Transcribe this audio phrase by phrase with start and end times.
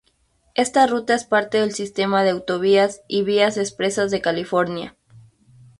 [0.55, 4.95] Esta ruta es parte del Sistema de Autovías y Vías Expresas de California.